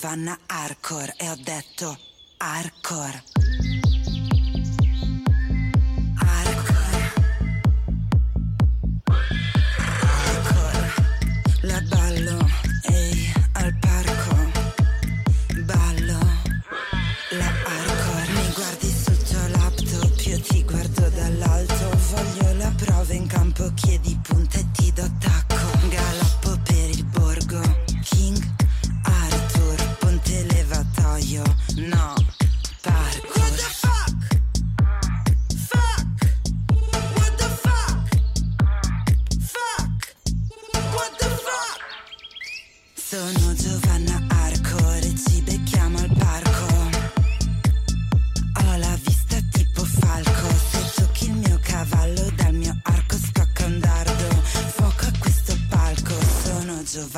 [0.00, 2.09] Giovanna Arcor e ho detto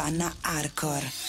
[0.03, 1.22] Giovanna Arcor.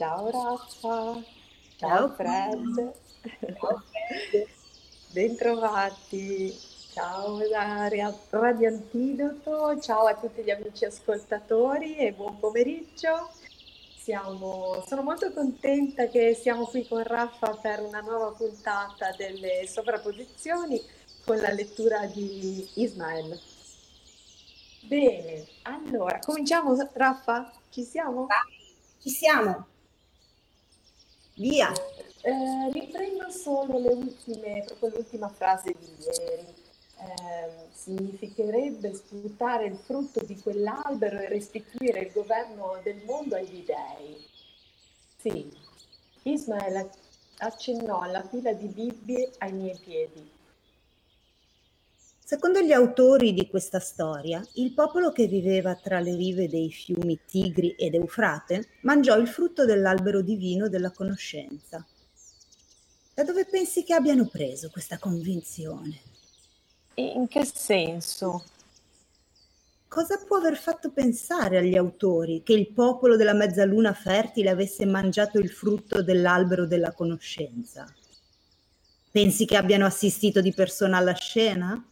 [0.00, 1.22] Ciao Raffa,
[1.76, 2.08] Ciao.
[2.08, 2.92] ciao Fred,
[5.12, 6.56] bentrovati,
[6.90, 13.28] ciao da Ria- Radio Antidoto, ciao a tutti gli amici ascoltatori e buon pomeriggio.
[13.98, 20.80] Siamo- sono molto contenta che siamo qui con Raffa per una nuova puntata delle sovrapposizioni
[21.26, 23.38] con la lettura di Ismael.
[24.84, 27.52] Bene, allora cominciamo Raffa?
[27.68, 28.28] Ci siamo?
[29.02, 29.66] Ci siamo.
[31.40, 31.72] Via.
[32.20, 36.54] Eh, riprendo solo le ultime, proprio l'ultima frase di ieri.
[36.98, 44.22] Ehm, significherebbe sputare il frutto di quell'albero e restituire il governo del mondo agli dei.
[45.16, 45.50] Sì,
[46.24, 46.90] Ismael
[47.38, 50.30] accennò alla pila di Bibbie ai miei piedi.
[52.30, 57.18] Secondo gli autori di questa storia, il popolo che viveva tra le rive dei fiumi
[57.26, 61.84] Tigri ed Eufrate mangiò il frutto dell'albero divino della conoscenza.
[63.14, 66.00] Da dove pensi che abbiano preso questa convinzione?
[66.94, 68.44] In che senso?
[69.88, 75.40] Cosa può aver fatto pensare agli autori che il popolo della mezzaluna fertile avesse mangiato
[75.40, 77.92] il frutto dell'albero della conoscenza?
[79.10, 81.84] Pensi che abbiano assistito di persona alla scena?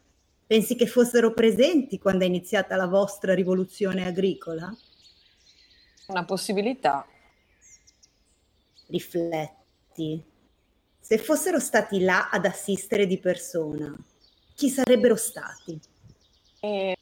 [0.48, 4.74] Pensi che fossero presenti quando è iniziata la vostra rivoluzione agricola?
[6.06, 7.06] Una possibilità.
[8.86, 10.24] Rifletti.
[10.98, 13.94] Se fossero stati là ad assistere di persona,
[14.54, 15.78] chi sarebbero stati?
[16.60, 16.96] Eh,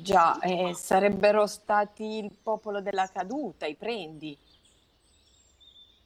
[0.00, 4.34] già, eh, sarebbero stati il popolo della caduta, i prendi.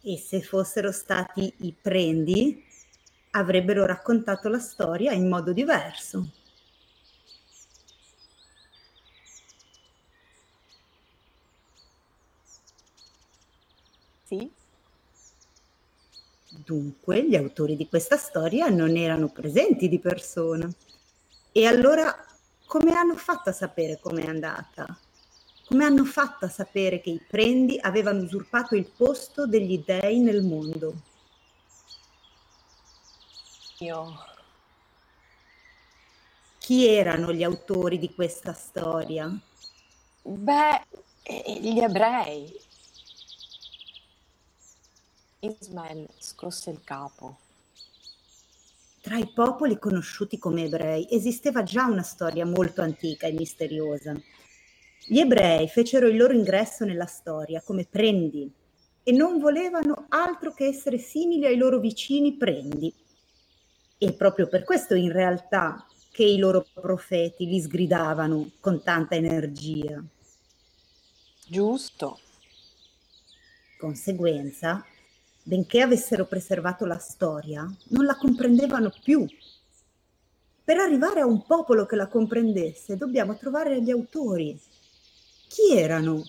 [0.03, 2.61] E se fossero stati i prendi,
[3.31, 6.45] avrebbero raccontato la storia in modo diverso.
[14.27, 14.51] Sì?
[16.65, 20.69] Dunque, gli autori di questa storia non erano presenti di persona.
[21.53, 22.13] E allora,
[22.67, 24.85] come hanno fatto a sapere com'è andata?
[25.69, 30.43] Come hanno fatto a sapere che i prendi avevano usurpato il posto degli dei nel
[30.43, 30.95] mondo?
[33.79, 34.35] Io
[36.59, 39.31] Chi erano gli autori di questa storia?
[40.23, 40.83] Beh,
[41.23, 42.66] eh, gli ebrei.
[45.47, 47.39] Ismael scosse il capo.
[49.01, 54.15] Tra i popoli conosciuti come ebrei esisteva già una storia molto antica e misteriosa.
[55.07, 58.51] Gli ebrei fecero il loro ingresso nella storia come prendi
[59.05, 62.93] e non volevano altro che essere simili ai loro vicini prendi.
[63.99, 70.03] E proprio per questo in realtà che i loro profeti li sgridavano con tanta energia.
[71.47, 72.19] Giusto.
[73.79, 74.85] Conseguenza,
[75.47, 79.25] benché avessero preservato la storia, non la comprendevano più.
[80.65, 84.61] Per arrivare a un popolo che la comprendesse, dobbiamo trovare gli autori.
[85.47, 86.25] Chi erano?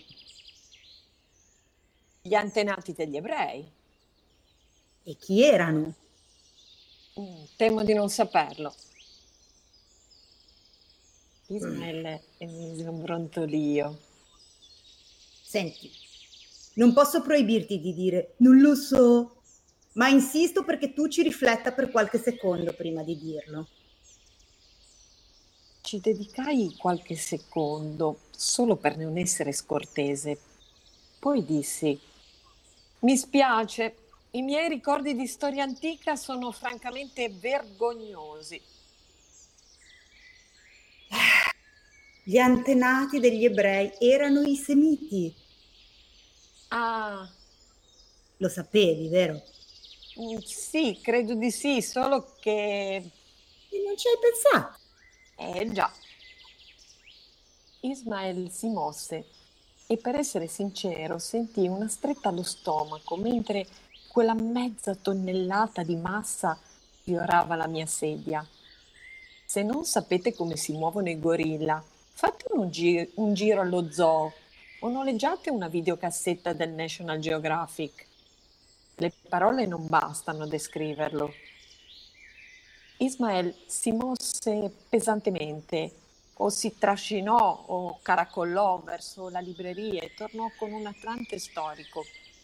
[2.21, 3.67] Gli antenati degli ebrei.
[5.01, 5.95] E chi erano?
[7.19, 8.71] Mm, temo di non saperlo.
[11.47, 13.97] Ismaele emise un brontolio.
[15.41, 15.89] Senti,
[16.77, 19.41] non posso proibirti di dire non lo so,
[19.93, 23.67] ma insisto perché tu ci rifletta per qualche secondo prima di dirlo.
[25.81, 30.37] Ci dedicai qualche secondo solo per non essere scortese.
[31.19, 31.97] Poi dissi:
[32.99, 33.95] Mi spiace,
[34.31, 38.61] i miei ricordi di storia antica sono francamente vergognosi.
[42.23, 45.33] Gli antenati degli ebrei erano i semiti.
[46.71, 47.29] Ah,
[48.39, 49.43] Lo sapevi, vero?
[50.19, 53.11] mm, sì, credo di sì, solo che...
[53.69, 54.79] E non ci hai pensato.
[55.35, 55.91] Eh già.
[57.81, 59.25] Ismael si mosse
[59.87, 63.65] e per essere sincero sentì una stretta allo stomaco mentre
[64.07, 66.59] quella mezza tonnellata di massa
[67.01, 68.47] fiorava la mia sedia.
[69.45, 71.83] Se non sapete come si muovono i gorilla,
[72.13, 74.31] fate un, gi- un giro allo zoo
[74.79, 78.05] o noleggiate una videocassetta del National Geographic.
[78.95, 81.33] Le parole non bastano a descriverlo.
[82.97, 85.93] Ismael si mosse pesantemente,
[86.39, 92.03] o si trascinò o caracollò verso la libreria e tornò con un atlante storico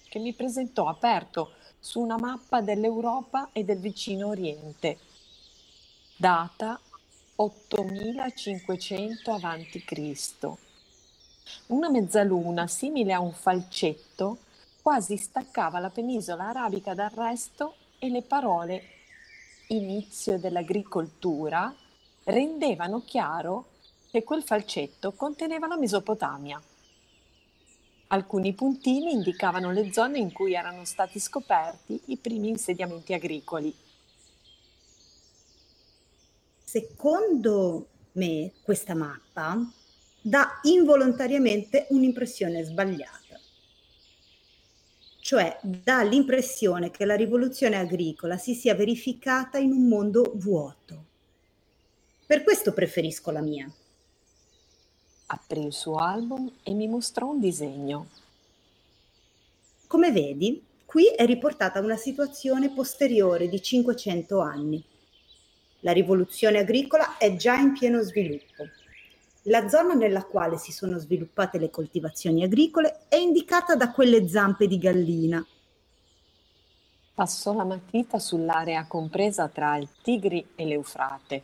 [0.09, 4.97] che mi presentò aperto su una mappa dell'Europa e del vicino Oriente.
[6.15, 6.79] Data
[7.36, 10.57] 8500 a.C.
[11.68, 14.40] Una mezzaluna simile a un falcetto
[14.81, 18.84] quasi staccava la penisola arabica dal resto e le parole
[19.68, 21.74] inizio dell'agricoltura
[22.25, 23.67] rendevano chiaro
[24.12, 26.62] che quel falcetto conteneva la Mesopotamia.
[28.08, 33.74] Alcuni puntini indicavano le zone in cui erano stati scoperti i primi insediamenti agricoli.
[36.63, 39.58] Secondo me, questa mappa
[40.25, 43.38] dà involontariamente un'impressione sbagliata.
[45.20, 51.06] Cioè dà l'impressione che la rivoluzione agricola si sia verificata in un mondo vuoto.
[52.25, 53.70] Per questo preferisco la mia.
[55.27, 58.08] Aprì il suo album e mi mostrò un disegno.
[59.88, 64.84] Come vedi, qui è riportata una situazione posteriore di 500 anni.
[65.82, 68.68] La rivoluzione agricola è già in pieno sviluppo.
[69.47, 74.67] La zona nella quale si sono sviluppate le coltivazioni agricole è indicata da quelle zampe
[74.67, 75.45] di gallina.
[77.13, 81.43] Passò la matita sull'area compresa tra il Tigri e l'Eufrate.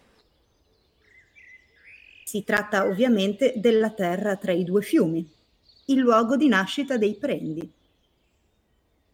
[2.23, 5.29] Si tratta ovviamente della terra tra i due fiumi,
[5.87, 7.69] il luogo di nascita dei prendi.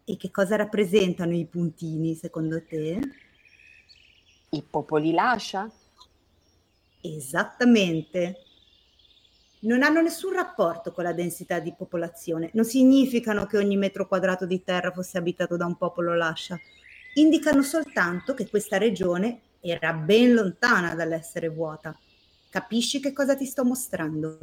[0.06, 3.00] E che cosa rappresentano i puntini secondo te?
[4.50, 5.68] I popoli lascia?
[7.02, 8.45] Esattamente.
[9.66, 14.46] Non hanno nessun rapporto con la densità di popolazione, non significano che ogni metro quadrato
[14.46, 16.60] di terra fosse abitato da un popolo lascia,
[17.16, 21.98] indicano soltanto che questa regione era ben lontana dall'essere vuota.
[22.50, 24.38] Capisci che cosa ti sto mostrando?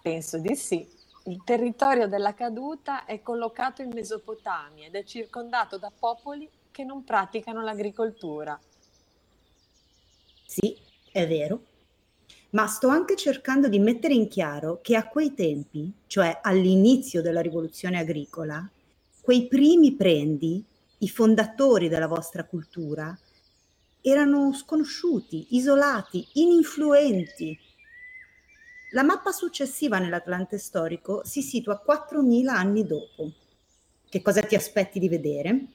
[0.00, 0.88] Penso di sì.
[1.24, 7.04] Il territorio della caduta è collocato in Mesopotamia ed è circondato da popoli che non
[7.04, 8.58] praticano l'agricoltura.
[10.46, 10.74] Sì,
[11.12, 11.74] è vero.
[12.56, 17.42] Ma sto anche cercando di mettere in chiaro che a quei tempi, cioè all'inizio della
[17.42, 18.66] rivoluzione agricola,
[19.20, 20.64] quei primi prendi,
[21.00, 23.14] i fondatori della vostra cultura,
[24.00, 27.58] erano sconosciuti, isolati, ininfluenti.
[28.92, 33.32] La mappa successiva nell'Atlante storico si situa 4.000 anni dopo.
[34.08, 35.66] Che cosa ti aspetti di vedere?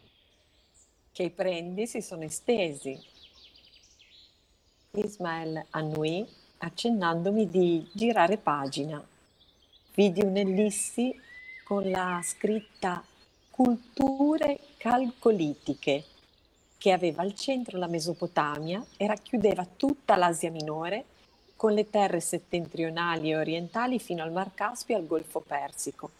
[1.11, 2.99] Che i prendi si sono estesi.
[4.93, 9.03] Ismael annui accennandomi di girare pagina.
[9.93, 11.19] Vidi un'ellissi
[11.63, 13.03] con la scritta
[13.49, 16.03] Culture calcolitiche,
[16.77, 21.05] che aveva al centro la Mesopotamia e racchiudeva tutta l'Asia minore
[21.55, 26.11] con le terre settentrionali e orientali fino al Mar Caspio e al Golfo Persico.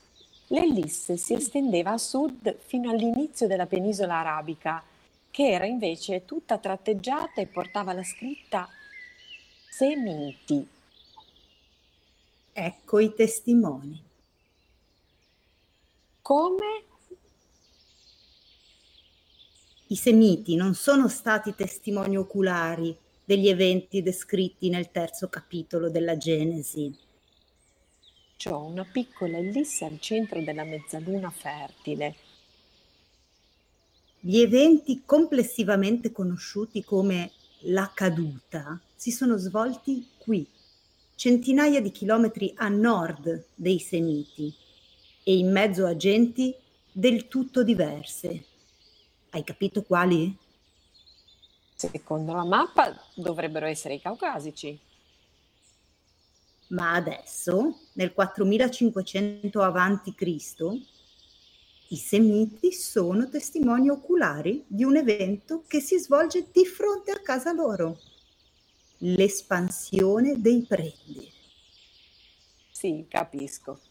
[0.47, 4.83] L'Ellisse si estendeva a sud fino all'inizio della penisola arabica,
[5.31, 8.67] che era invece tutta tratteggiata e portava la scritta
[9.73, 10.67] Semiti.
[12.51, 14.03] Ecco i testimoni.
[16.21, 16.83] Come?
[19.87, 26.93] I Semiti non sono stati testimoni oculari degli eventi descritti nel terzo capitolo della Genesi.
[28.35, 32.15] C'ho una piccola ellisse al centro della mezzaluna fertile.
[34.19, 37.31] Gli eventi complessivamente conosciuti come
[37.63, 40.47] la caduta si sono svolti qui,
[41.15, 44.53] centinaia di chilometri a nord dei Semiti
[45.23, 46.55] e in mezzo a genti
[46.91, 48.45] del tutto diverse.
[49.29, 50.35] Hai capito quali?
[51.75, 54.79] Secondo la mappa dovrebbero essere i caucasici.
[56.67, 60.90] Ma adesso, nel 4500 a.C.,
[61.91, 67.51] i Semiti sono testimoni oculari di un evento che si svolge di fronte a casa
[67.51, 67.99] loro.
[68.99, 71.29] L'espansione dei prendi.
[72.71, 73.81] Sì, capisco.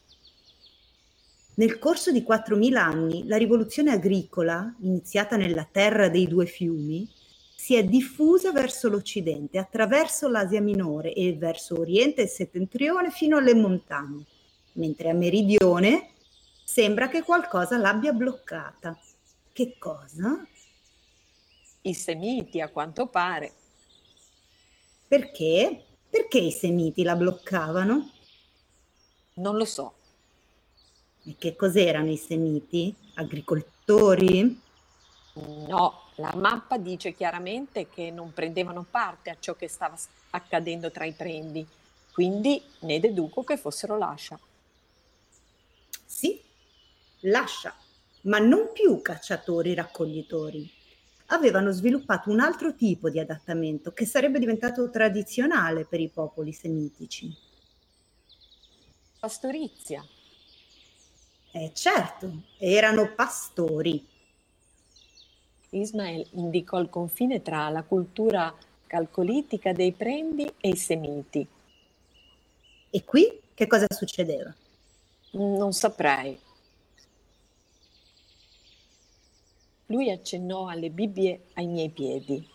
[1.57, 7.07] Nel corso di 4.000 anni, la rivoluzione agricola, iniziata nella terra dei due fiumi,
[7.55, 13.55] si è diffusa verso l'Occidente, attraverso l'Asia Minore e verso Oriente e Settentrione fino alle
[13.55, 14.25] montagne,
[14.73, 16.13] mentre a Meridione
[16.71, 18.97] sembra che qualcosa l'abbia bloccata.
[19.53, 20.47] Che cosa?
[21.83, 23.53] I Semiti, a quanto pare.
[25.09, 25.85] Perché?
[26.09, 28.11] Perché i Semiti la bloccavano?
[29.35, 29.95] Non lo so.
[31.25, 32.95] E che cos'erano i Semiti?
[33.15, 34.61] Agricoltori?
[35.67, 39.97] No, la mappa dice chiaramente che non prendevano parte a ciò che stava
[40.31, 41.67] accadendo tra i prendi,
[42.13, 44.39] quindi ne deduco che fossero lascia.
[46.07, 46.49] Sì,
[47.21, 47.75] lascia,
[48.23, 50.71] ma non più cacciatori raccoglitori.
[51.27, 57.33] Avevano sviluppato un altro tipo di adattamento che sarebbe diventato tradizionale per i popoli semitici.
[59.19, 60.05] Pastorizia.
[61.53, 64.07] Eh certo, erano pastori
[65.71, 68.53] Ismael indicò il confine tra la cultura
[68.87, 71.47] calcolitica dei Prendi e i Semiti.
[72.91, 74.53] E qui che cosa succedeva?
[75.33, 76.39] Non saprei.
[79.91, 82.49] Lui accennò alle Bibbie ai miei piedi.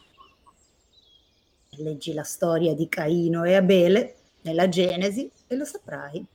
[1.71, 6.25] Leggi la storia di Caino e Abele nella Genesi e lo saprai.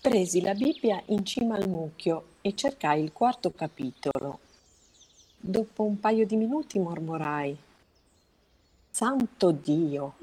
[0.00, 4.38] Presi la Bibbia in cima al mucchio e cercai il quarto capitolo.
[5.36, 7.56] Dopo un paio di minuti mormorai.
[8.90, 10.14] Santo Dio!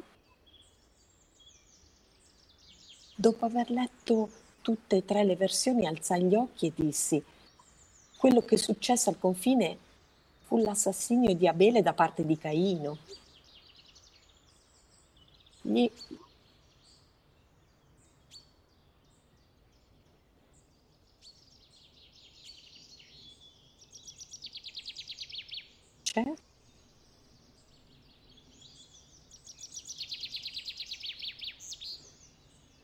[3.16, 4.30] Dopo aver letto
[4.62, 7.22] tutte e tre le versioni, alzai gli occhi e dissi:
[8.20, 9.78] Quello che successe al confine
[10.44, 12.98] fu l'assassinio di Abele da parte di Caino.
[15.62, 15.90] Gli
[26.04, 26.24] C'è?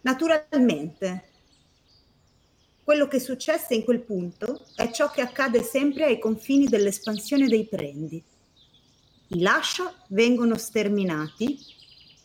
[0.04, 1.35] Naturalmente.
[2.96, 7.66] Quello che successe in quel punto è ciò che accade sempre ai confini dell'espansione dei
[7.66, 8.24] prendi.
[9.28, 11.60] I lascia vengono sterminati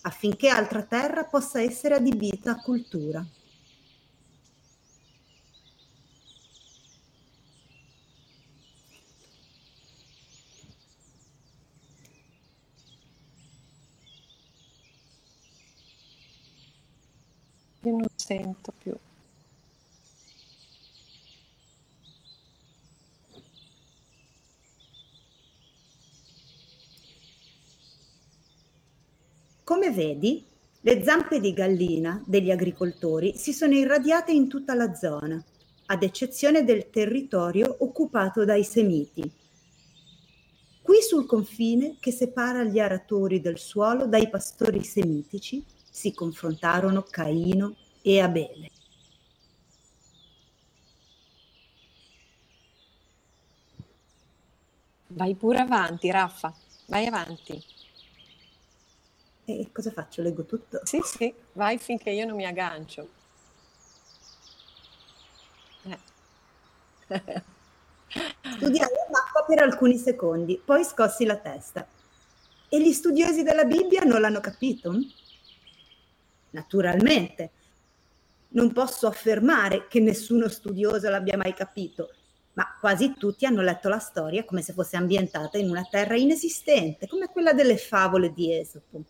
[0.02, 3.26] affinché altra terra possa essere adibita a cultura.
[17.82, 18.96] Io non sento più.
[29.70, 30.44] Come vedi,
[30.80, 35.40] le zampe di gallina degli agricoltori si sono irradiate in tutta la zona,
[35.86, 39.30] ad eccezione del territorio occupato dai Semiti.
[40.82, 47.76] Qui sul confine che separa gli aratori del suolo dai pastori semitici si confrontarono Caino
[48.02, 48.70] e Abele.
[55.06, 56.52] Vai pure avanti, Raffa,
[56.86, 57.78] vai avanti.
[59.58, 60.22] E cosa faccio?
[60.22, 60.80] Leggo tutto?
[60.84, 63.08] Sì, sì, vai finché io non mi aggancio.
[65.82, 65.98] Eh.
[68.56, 71.86] Studiai la mappa per alcuni secondi, poi scossi la testa.
[72.68, 74.94] E gli studiosi della Bibbia non l'hanno capito?
[76.50, 77.50] Naturalmente.
[78.50, 82.14] Non posso affermare che nessuno studioso l'abbia mai capito,
[82.52, 87.08] ma quasi tutti hanno letto la storia come se fosse ambientata in una terra inesistente,
[87.08, 89.02] come quella delle favole di Esopo.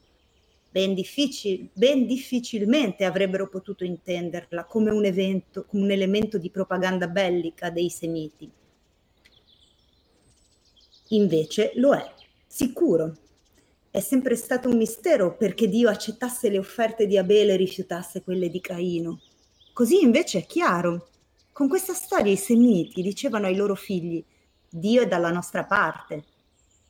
[0.73, 7.09] Ben, difficil- ben difficilmente avrebbero potuto intenderla come un evento, come un elemento di propaganda
[7.09, 8.49] bellica dei Semiti.
[11.09, 12.15] Invece lo è,
[12.47, 13.17] sicuro.
[13.91, 18.49] È sempre stato un mistero perché Dio accettasse le offerte di Abele e rifiutasse quelle
[18.49, 19.21] di Caino.
[19.73, 21.09] Così invece è chiaro.
[21.51, 24.25] Con questa storia i semiti dicevano ai loro figli,
[24.69, 26.25] Dio è dalla nostra parte.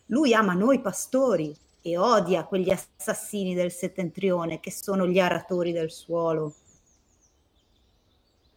[0.06, 5.90] Lui ama noi pastori e odia quegli assassini del settentrione che sono gli aratori del
[5.90, 6.54] suolo.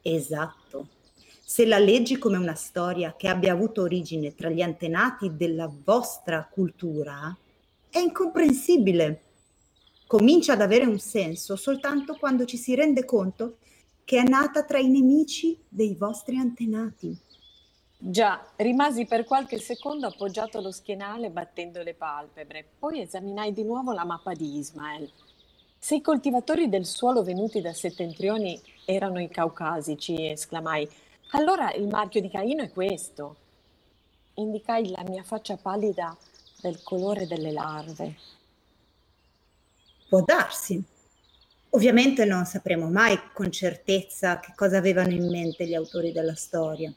[0.01, 0.88] Esatto.
[1.46, 6.48] Se la leggi come una storia che abbia avuto origine tra gli antenati della vostra
[6.51, 7.36] cultura,
[7.89, 9.22] è incomprensibile.
[10.08, 13.57] Comincia ad avere un senso soltanto quando ci si rende conto
[14.03, 17.18] che è nata tra i nemici dei vostri antenati.
[18.05, 23.94] Già, rimasi per qualche secondo appoggiato allo schienale battendo le palpebre, poi esaminai di nuovo
[23.94, 25.09] la mappa di Ismael.
[25.79, 30.85] Se i coltivatori del suolo venuti da settentrioni erano i caucasici, esclamai,
[31.31, 33.37] allora il marchio di Caino è questo.
[34.33, 36.13] Indicai la mia faccia pallida
[36.59, 38.16] del colore delle larve.
[40.09, 40.83] Può darsi,
[41.70, 46.94] Ovviamente non sapremo mai con certezza che cosa avevano in mente gli autori della storia.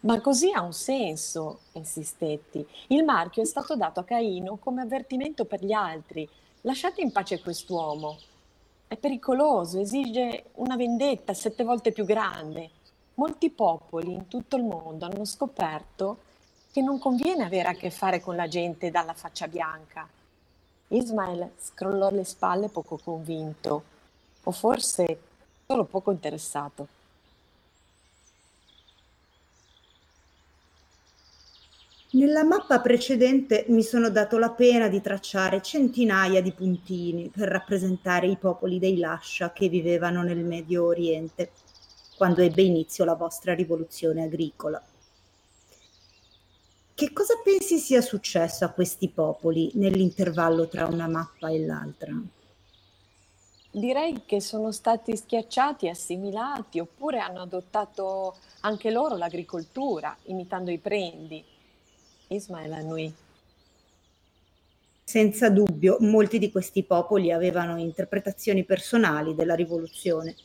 [0.00, 2.66] Ma così ha un senso, insistetti.
[2.88, 6.28] Il marchio è stato dato a Caino come avvertimento per gli altri.
[6.62, 8.16] Lasciate in pace quest'uomo.
[8.86, 12.70] È pericoloso, esige una vendetta sette volte più grande.
[13.14, 16.18] Molti popoli in tutto il mondo hanno scoperto
[16.70, 20.08] che non conviene avere a che fare con la gente dalla faccia bianca
[20.90, 23.82] Ismael scrollò le spalle poco convinto,
[24.42, 25.20] o forse
[25.66, 26.88] solo poco interessato.
[32.10, 38.26] Nella mappa precedente mi sono dato la pena di tracciare centinaia di puntini per rappresentare
[38.26, 41.50] i popoli dei Lascia che vivevano nel Medio Oriente,
[42.16, 44.82] quando ebbe inizio la vostra rivoluzione agricola.
[46.94, 52.18] Che cosa pensi sia successo a questi popoli nell'intervallo tra una mappa e l'altra?
[53.70, 61.44] Direi che sono stati schiacciati, assimilati, oppure hanno adottato anche loro l'agricoltura, imitando i prendi.
[62.28, 63.14] Ismael annui.
[65.04, 70.36] Senza dubbio, molti di questi popoli avevano interpretazioni personali della rivoluzione,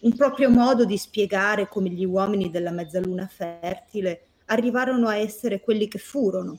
[0.00, 5.88] un proprio modo di spiegare come gli uomini della mezzaluna fertile arrivarono a essere quelli
[5.88, 6.58] che furono.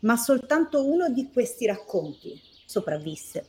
[0.00, 3.46] Ma soltanto uno di questi racconti sopravvisse.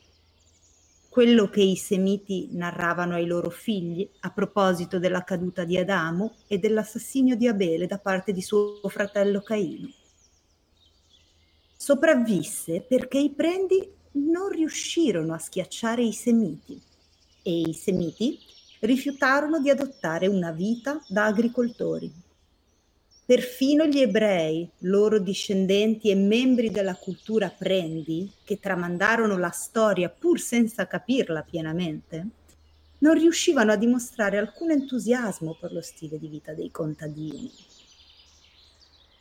[1.17, 6.59] Quello che i semiti narravano ai loro figli a proposito della caduta di Adamo e
[6.59, 9.89] dell'assassinio di Abele da parte di suo fratello Caino.
[11.75, 16.79] Sopravvisse perché i prendi non riuscirono a schiacciare i semiti
[17.41, 18.37] e i semiti
[18.81, 22.13] rifiutarono di adottare una vita da agricoltori.
[23.27, 30.39] Perfino gli ebrei, loro discendenti e membri della cultura prendi, che tramandarono la storia pur
[30.39, 32.25] senza capirla pienamente,
[32.99, 37.51] non riuscivano a dimostrare alcun entusiasmo per lo stile di vita dei contadini.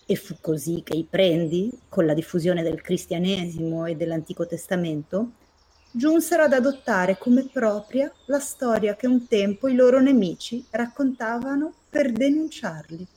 [0.06, 5.32] E fu così che i prendi, con la diffusione del cristianesimo e dell'Antico Testamento,
[5.90, 12.12] giunsero ad adottare come propria la storia che un tempo i loro nemici raccontavano per
[12.12, 13.14] denunciarli.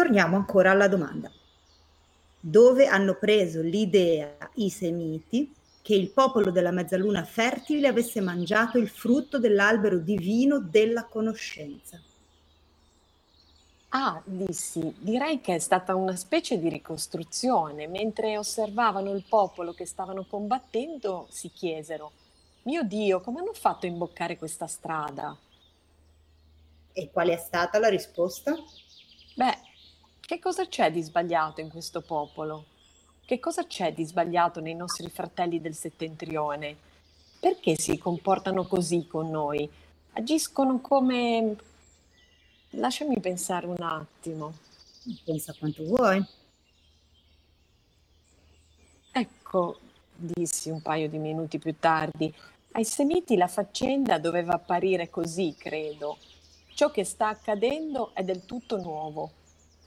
[0.00, 1.30] Torniamo ancora alla domanda.
[2.40, 8.88] Dove hanno preso l'idea i semiti che il popolo della mezzaluna fertile avesse mangiato il
[8.88, 12.00] frutto dell'albero divino della conoscenza?
[13.90, 17.86] Ah, dissi, direi che è stata una specie di ricostruzione.
[17.86, 22.12] Mentre osservavano il popolo che stavano combattendo, si chiesero,
[22.62, 25.36] mio Dio, come hanno fatto a imboccare questa strada?
[26.90, 28.54] E qual è stata la risposta?
[29.34, 29.68] Beh,
[30.30, 32.66] che cosa c'è di sbagliato in questo popolo?
[33.24, 36.76] Che cosa c'è di sbagliato nei nostri fratelli del settentrione?
[37.40, 39.68] Perché si comportano così con noi?
[40.12, 41.56] Agiscono come...
[42.74, 44.54] Lasciami pensare un attimo.
[45.24, 46.24] Pensa quanto vuoi.
[49.10, 49.80] Ecco,
[50.14, 52.32] dissi un paio di minuti più tardi,
[52.70, 56.18] ai Semiti la faccenda doveva apparire così, credo.
[56.72, 59.38] Ciò che sta accadendo è del tutto nuovo.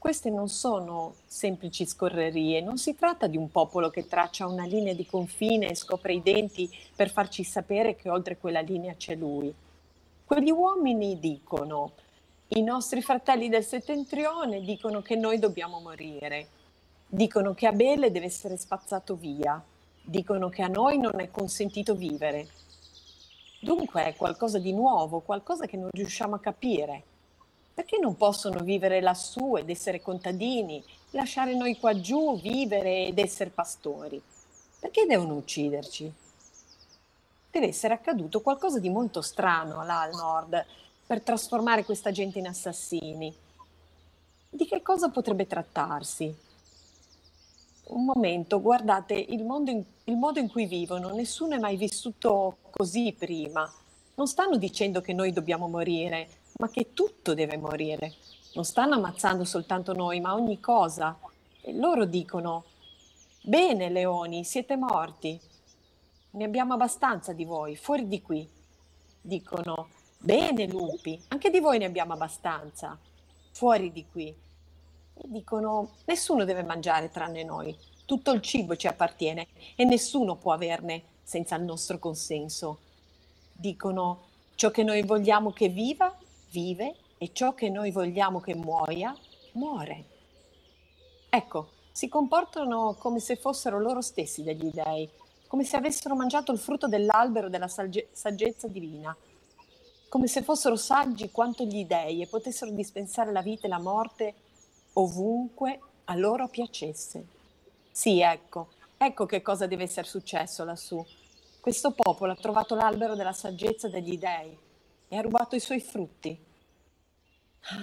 [0.03, 4.93] Queste non sono semplici scorrerie, non si tratta di un popolo che traccia una linea
[4.93, 9.55] di confine e scopre i denti per farci sapere che oltre quella linea c'è lui.
[10.25, 11.91] Quegli uomini dicono,
[12.49, 16.47] i nostri fratelli del settentrione dicono che noi dobbiamo morire,
[17.07, 19.63] dicono che Abele deve essere spazzato via,
[20.01, 22.49] dicono che a noi non è consentito vivere.
[23.61, 27.03] Dunque è qualcosa di nuovo, qualcosa che non riusciamo a capire.
[27.73, 33.49] Perché non possono vivere lassù ed essere contadini, lasciare noi qua giù vivere ed essere
[33.49, 34.21] pastori?
[34.79, 36.13] Perché devono ucciderci?
[37.49, 40.65] Deve essere accaduto qualcosa di molto strano là al nord
[41.05, 43.33] per trasformare questa gente in assassini.
[44.49, 46.35] Di che cosa potrebbe trattarsi?
[47.85, 53.15] Un momento, guardate, il in, il modo in cui vivono, nessuno è mai vissuto così
[53.17, 53.71] prima.
[54.15, 58.13] Non stanno dicendo che noi dobbiamo morire, ma che tutto deve morire.
[58.53, 61.17] Non stanno ammazzando soltanto noi, ma ogni cosa.
[61.61, 62.65] E loro dicono,
[63.41, 65.39] bene leoni, siete morti.
[66.31, 68.47] Ne abbiamo abbastanza di voi, fuori di qui.
[69.21, 69.87] Dicono,
[70.17, 72.97] bene lupi, anche di voi ne abbiamo abbastanza,
[73.51, 74.27] fuori di qui.
[74.27, 80.53] E dicono, nessuno deve mangiare tranne noi, tutto il cibo ci appartiene e nessuno può
[80.53, 82.79] averne senza il nostro consenso.
[83.51, 84.23] Dicono,
[84.55, 86.15] ciò che noi vogliamo che viva
[86.53, 89.17] vive e ciò che noi vogliamo che muoia,
[89.53, 90.05] muore.
[91.29, 95.09] Ecco, si comportano come se fossero loro stessi degli dei,
[95.47, 99.15] come se avessero mangiato il frutto dell'albero della sagge- saggezza divina,
[100.09, 104.35] come se fossero saggi quanto gli dei e potessero dispensare la vita e la morte
[104.93, 107.25] ovunque a loro piacesse.
[107.91, 111.03] Sì, ecco, ecco che cosa deve essere successo lassù.
[111.59, 114.57] Questo popolo ha trovato l'albero della saggezza degli dei
[115.13, 116.35] e ha rubato i suoi frutti.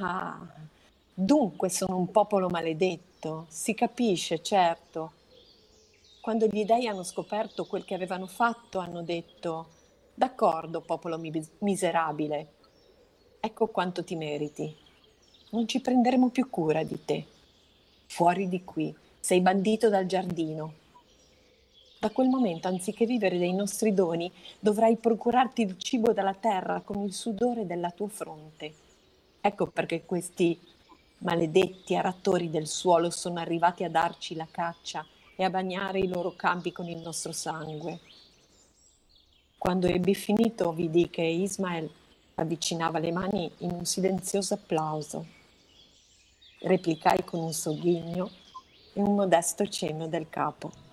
[0.00, 0.44] Ah,
[1.14, 5.12] dunque sono un popolo maledetto, si capisce, certo.
[6.20, 9.68] Quando gli dei hanno scoperto quel che avevano fatto, hanno detto,
[10.12, 11.20] d'accordo, popolo
[11.58, 12.54] miserabile,
[13.38, 14.76] ecco quanto ti meriti.
[15.50, 17.26] Non ci prenderemo più cura di te.
[18.06, 20.72] Fuori di qui, sei bandito dal giardino,
[22.00, 27.02] da quel momento, anziché vivere dei nostri doni, dovrai procurarti il cibo dalla terra con
[27.02, 28.72] il sudore della tua fronte.
[29.38, 30.58] Ecco perché questi
[31.18, 35.04] maledetti arattori del suolo sono arrivati a darci la caccia
[35.36, 38.00] e a bagnare i loro campi con il nostro sangue.
[39.58, 41.90] Quando ebbi finito, vidi che Ismael
[42.36, 45.26] avvicinava le mani in un silenzioso applauso.
[46.60, 48.30] Replicai con un sogghigno
[48.94, 50.88] e un modesto cenno del capo.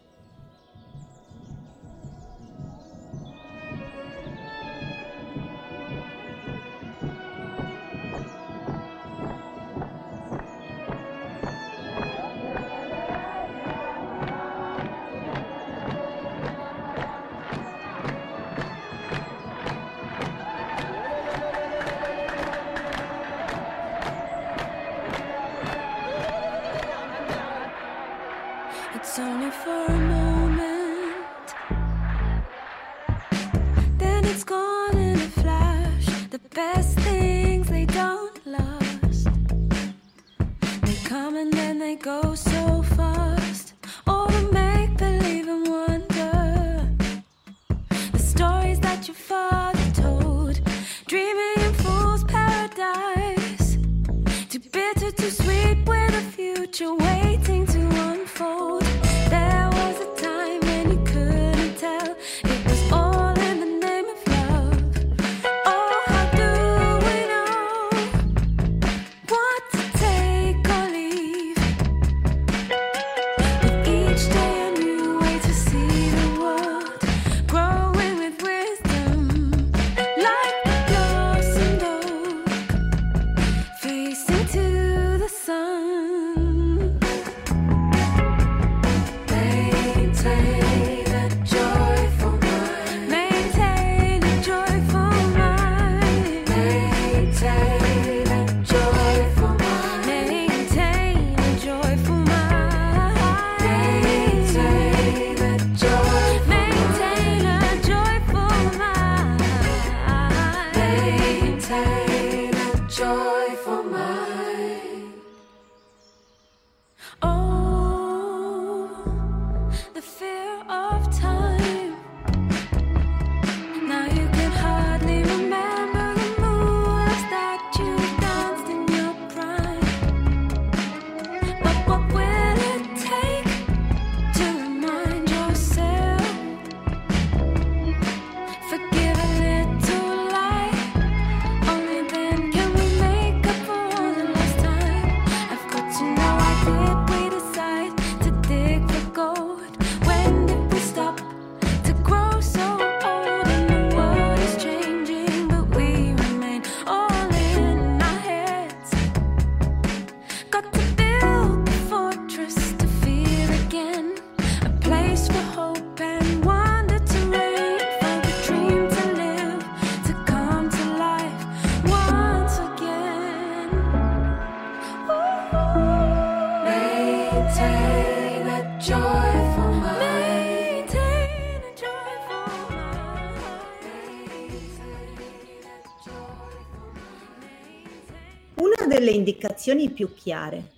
[188.97, 190.71] Una delle indicazioni più chiare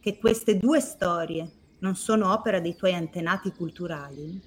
[0.00, 4.42] che queste due storie non sono opera dei tuoi antenati culturali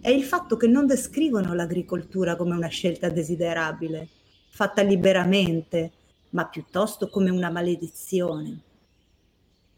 [0.00, 4.08] è il fatto che non descrivono l'agricoltura come una scelta desiderabile,
[4.48, 5.92] fatta liberamente,
[6.30, 8.62] ma piuttosto come una maledizione.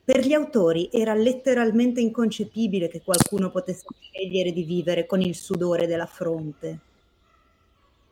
[0.04, 5.88] Per gli autori era letteralmente inconcepibile che qualcuno potesse scegliere di vivere con il sudore
[5.88, 6.78] della fronte.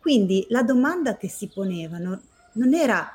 [0.01, 2.21] Quindi la domanda che si ponevano
[2.55, 3.09] non era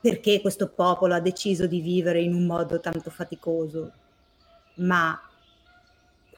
[0.00, 3.92] perché questo popolo ha deciso di vivere in un modo tanto faticoso,
[4.76, 5.20] ma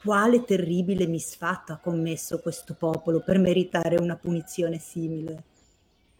[0.02, 5.44] quale terribile misfatto ha commesso questo popolo per meritare una punizione simile?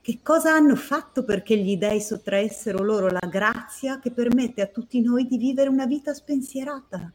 [0.00, 5.00] Che cosa hanno fatto perché gli dei sottraessero loro la grazia che permette a tutti
[5.00, 7.12] noi di vivere una vita spensierata?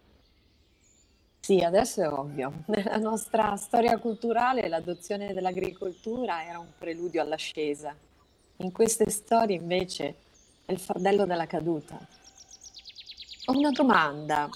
[1.39, 2.63] Sì, adesso è ovvio.
[2.67, 7.95] Nella nostra storia culturale l'adozione dell'agricoltura era un preludio all'ascesa.
[8.57, 10.15] In queste storie invece
[10.65, 11.99] è il fardello della caduta.
[13.45, 14.49] Ho una domanda.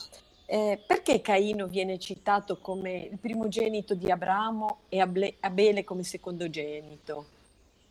[0.48, 7.26] Eh, perché Caino viene citato come il primogenito di Abramo e Abele come secondogenito?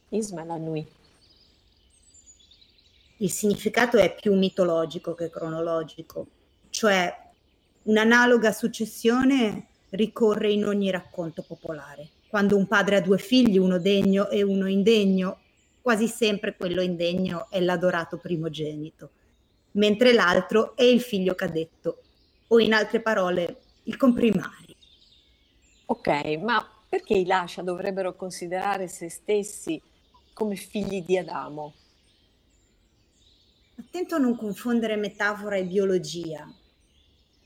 [0.08, 0.86] Ismael Anui.
[3.18, 6.26] Il significato è più mitologico che cronologico,
[6.70, 7.14] cioè
[7.84, 12.08] un'analoga successione ricorre in ogni racconto popolare.
[12.28, 15.38] Quando un padre ha due figli, uno degno e uno indegno,
[15.80, 19.10] quasi sempre quello indegno è l'adorato primogenito,
[19.72, 22.02] mentre l'altro è il figlio cadetto
[22.48, 24.74] o in altre parole il comprimario.
[25.86, 26.08] Ok,
[26.40, 29.80] ma perché i Lascia dovrebbero considerare se stessi
[30.32, 31.74] come figli di Adamo?
[33.76, 36.48] Attento a non confondere metafora e biologia.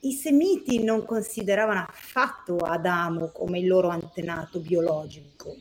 [0.01, 5.57] I Semiti non consideravano affatto Adamo come il loro antenato biologico.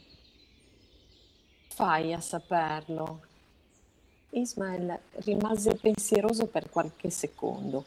[1.76, 3.22] Fai a saperlo.
[4.30, 7.84] Ismael rimase pensieroso per qualche secondo.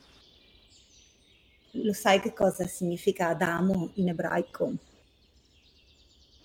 [1.71, 4.73] Lo sai che cosa significa Adamo in ebraico?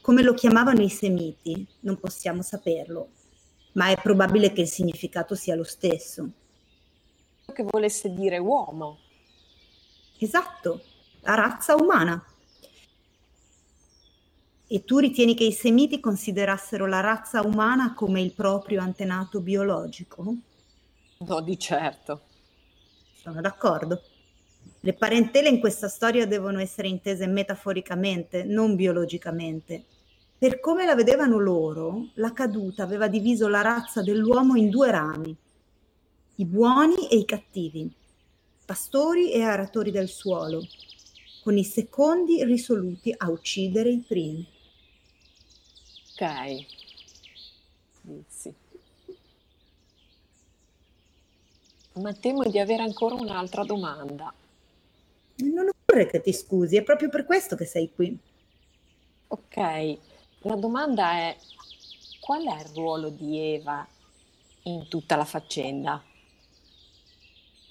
[0.01, 3.09] Come lo chiamavano i Semiti, non possiamo saperlo,
[3.71, 6.29] ma è probabile che il significato sia lo stesso.
[7.51, 8.99] Che volesse dire uomo.
[10.19, 10.83] Esatto,
[11.21, 12.23] la razza umana.
[14.73, 20.33] E tu ritieni che i Semiti considerassero la razza umana come il proprio antenato biologico?
[21.17, 22.21] No, di certo.
[23.13, 24.01] Sono d'accordo.
[24.79, 29.83] Le parentele in questa storia devono essere intese metaforicamente, non biologicamente.
[30.37, 35.35] Per come la vedevano loro, la caduta aveva diviso la razza dell'uomo in due rami,
[36.35, 37.91] i buoni e i cattivi,
[38.65, 40.65] pastori e aratori del suolo,
[41.43, 44.59] con i secondi risoluti a uccidere i primi.
[46.21, 46.65] Ok.
[48.27, 48.53] Sì.
[51.93, 54.31] Ma temo di avere ancora un'altra domanda.
[55.37, 58.15] Non occorre che ti scusi, è proprio per questo che sei qui.
[59.29, 59.97] Ok,
[60.41, 61.35] la domanda è
[62.19, 63.87] qual è il ruolo di Eva
[64.63, 66.03] in tutta la faccenda?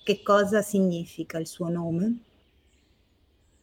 [0.03, 2.19] Che cosa significa il suo nome?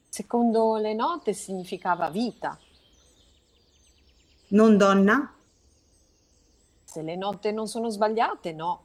[0.07, 2.57] Secondo le note significava vita.
[4.49, 5.33] Non donna?
[6.85, 8.83] Se le note non sono sbagliate, no.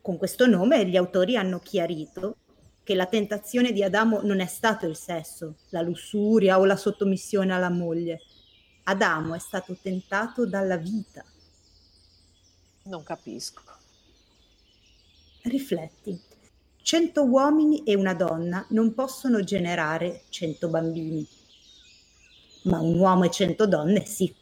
[0.00, 2.36] Con questo nome gli autori hanno chiarito
[2.84, 7.52] che la tentazione di Adamo non è stato il sesso, la lussuria o la sottomissione
[7.52, 8.20] alla moglie.
[8.84, 11.24] Adamo è stato tentato dalla vita.
[12.84, 13.62] Non capisco.
[15.42, 16.20] Rifletti.
[16.80, 21.26] Cento uomini e una donna non possono generare cento bambini,
[22.62, 24.34] ma un uomo e cento donne sì.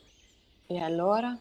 [0.66, 1.36] E allora?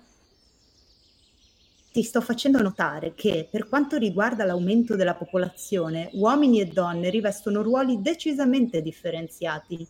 [1.92, 7.62] ti sto facendo notare che per quanto riguarda l'aumento della popolazione, uomini e donne rivestono
[7.62, 9.86] ruoli decisamente differenziati.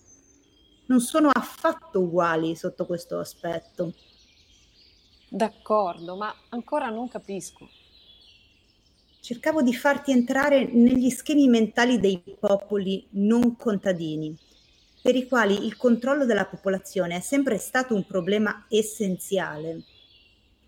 [0.85, 3.93] Non sono affatto uguali sotto questo aspetto.
[5.29, 7.67] D'accordo, ma ancora non capisco.
[9.19, 14.35] Cercavo di farti entrare negli schemi mentali dei popoli non contadini,
[15.01, 19.83] per i quali il controllo della popolazione è sempre stato un problema essenziale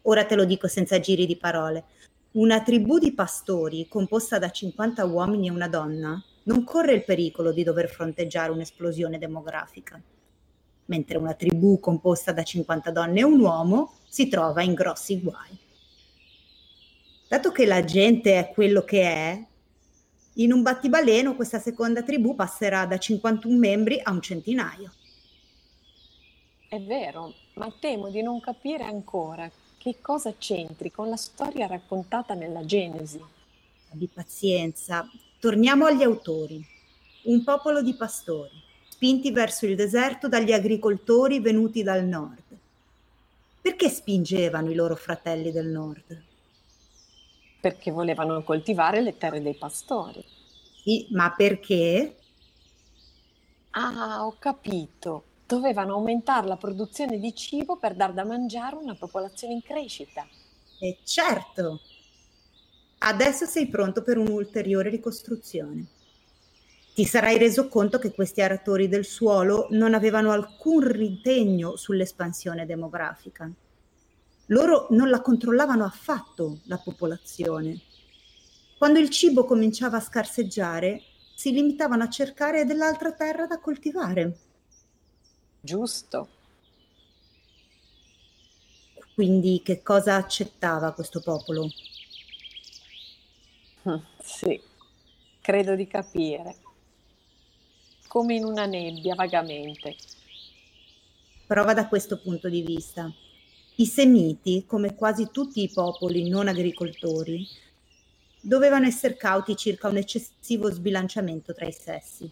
[0.03, 1.83] Ora te lo dico senza giri di parole.
[2.31, 7.51] Una tribù di pastori composta da 50 uomini e una donna non corre il pericolo
[7.51, 10.01] di dover fronteggiare un'esplosione demografica,
[10.85, 15.59] mentre una tribù composta da 50 donne e un uomo si trova in grossi guai.
[17.27, 19.45] Dato che la gente è quello che è,
[20.35, 24.91] in un battibaleno questa seconda tribù passerà da 51 membri a un centinaio.
[26.69, 32.33] È vero, ma temo di non capire ancora che cosa c'entri con la storia raccontata
[32.33, 33.21] nella Genesi.
[33.91, 35.05] Abbi pazienza,
[35.39, 36.65] torniamo agli autori.
[37.23, 42.57] Un popolo di pastori, spinti verso il deserto dagli agricoltori venuti dal nord.
[43.61, 46.23] Perché spingevano i loro fratelli del nord?
[47.61, 50.23] Perché volevano coltivare le terre dei pastori.
[50.83, 52.15] Sì, ma perché?
[53.71, 59.53] Ah, ho capito dovevano aumentare la produzione di cibo per dar da mangiare una popolazione
[59.53, 60.25] in crescita.
[60.79, 61.81] E certo!
[62.99, 65.85] Adesso sei pronto per un'ulteriore ricostruzione.
[66.93, 73.51] Ti sarai reso conto che questi aratori del suolo non avevano alcun ritegno sull'espansione demografica.
[74.51, 77.79] Loro non la controllavano affatto, la popolazione.
[78.77, 81.01] Quando il cibo cominciava a scarseggiare,
[81.35, 84.37] si limitavano a cercare dell'altra terra da coltivare
[85.61, 86.27] giusto.
[89.13, 91.69] Quindi che cosa accettava questo popolo?
[93.87, 94.59] Mm, sì,
[95.39, 96.55] credo di capire.
[98.07, 99.95] Come in una nebbia, vagamente.
[101.45, 103.09] Prova da questo punto di vista.
[103.81, 107.47] I Semiti, come quasi tutti i popoli non agricoltori,
[108.39, 112.29] dovevano essere cauti circa un eccessivo sbilanciamento tra i sessi.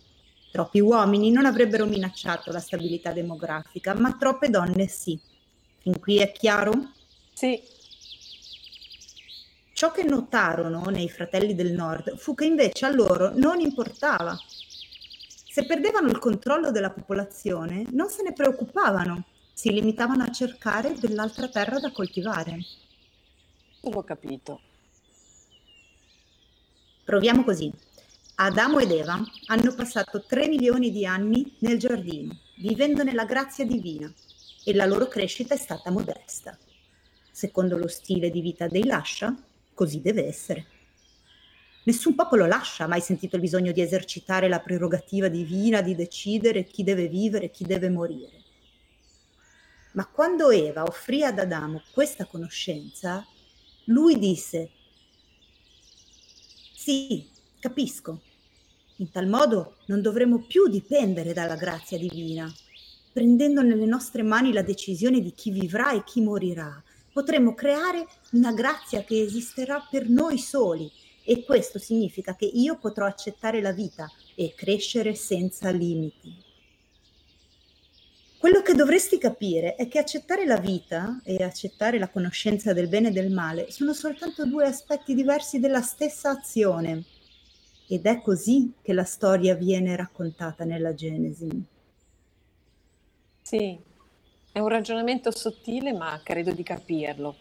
[0.51, 5.19] Troppi uomini non avrebbero minacciato la stabilità demografica, ma troppe donne sì.
[5.79, 6.91] Fin qui è chiaro?
[7.33, 7.59] Sì.
[9.73, 14.37] Ciò che notarono nei fratelli del nord fu che invece a loro non importava.
[15.51, 19.23] Se perdevano il controllo della popolazione, non se ne preoccupavano,
[19.59, 22.59] si limitavano a cercare dell'altra terra da coltivare.
[23.81, 24.61] L'ho capito.
[27.03, 27.69] Proviamo così.
[28.35, 34.09] Adamo ed Eva hanno passato tre milioni di anni nel giardino, vivendo nella grazia divina,
[34.63, 36.57] e la loro crescita è stata modesta.
[37.29, 39.35] Secondo lo stile di vita dei Lascia,
[39.73, 40.65] così deve essere.
[41.83, 46.63] Nessun popolo lascia ha mai sentito il bisogno di esercitare la prerogativa divina di decidere
[46.63, 48.38] chi deve vivere e chi deve morire.
[49.93, 53.25] Ma quando Eva offrì ad Adamo questa conoscenza,
[53.85, 54.69] lui disse,
[56.75, 57.27] sì,
[57.59, 58.21] capisco,
[58.97, 62.51] in tal modo non dovremo più dipendere dalla grazia divina.
[63.11, 66.81] Prendendo nelle nostre mani la decisione di chi vivrà e chi morirà,
[67.11, 70.91] potremo creare una grazia che esisterà per noi soli
[71.23, 76.48] e questo significa che io potrò accettare la vita e crescere senza limiti.
[78.39, 83.09] Quello che dovresti capire è che accettare la vita e accettare la conoscenza del bene
[83.09, 87.03] e del male sono soltanto due aspetti diversi della stessa azione.
[87.89, 91.49] Ed è così che la storia viene raccontata nella Genesi.
[93.41, 93.77] Sì,
[94.53, 97.35] è un ragionamento sottile, ma credo di capirlo.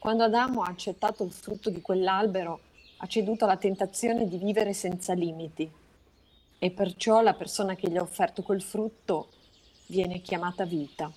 [0.00, 2.62] Quando Adamo ha accettato il frutto di quell'albero,
[2.96, 5.70] ha ceduto alla tentazione di vivere senza limiti.
[6.58, 9.28] E perciò la persona che gli ha offerto quel frutto
[9.90, 11.12] viene chiamata vita.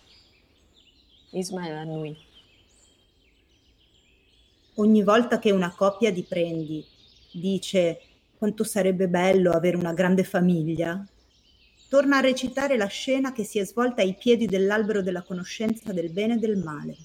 [1.29, 2.17] Ismael Annui.
[4.75, 6.83] Ogni volta che una coppia di prendi
[7.31, 8.01] dice
[8.35, 11.05] quanto sarebbe bello avere una grande famiglia,
[11.87, 16.09] torna a recitare la scena che si è svolta ai piedi dell'albero della conoscenza del
[16.09, 16.97] bene e del male.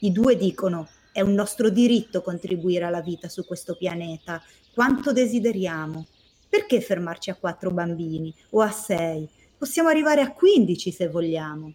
[0.00, 4.42] I due dicono è un nostro diritto contribuire alla vita su questo pianeta,
[4.74, 6.06] quanto desideriamo.
[6.48, 9.26] Perché fermarci a quattro bambini o a sei?
[9.62, 11.72] Possiamo arrivare a quindici se vogliamo.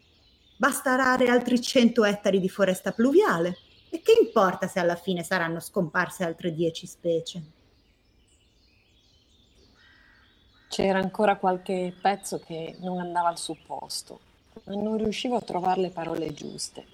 [0.57, 3.59] Basta arare altri cento ettari di foresta pluviale.
[3.89, 7.41] E che importa se alla fine saranno scomparse altre dieci specie?
[10.67, 14.19] C'era ancora qualche pezzo che non andava al suo posto,
[14.65, 16.85] ma non riuscivo a trovare le parole giuste.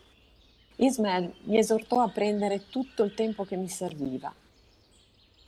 [0.76, 4.32] Ismael mi esortò a prendere tutto il tempo che mi serviva.